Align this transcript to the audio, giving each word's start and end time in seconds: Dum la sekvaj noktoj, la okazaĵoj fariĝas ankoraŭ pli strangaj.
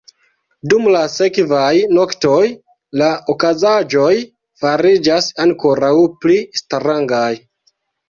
Dum 0.71 0.87
la 0.95 1.01
sekvaj 1.15 1.67
noktoj, 1.97 2.39
la 3.03 3.11
okazaĵoj 3.35 4.11
fariĝas 4.65 5.31
ankoraŭ 5.49 5.95
pli 6.25 6.43
strangaj. 6.65 7.33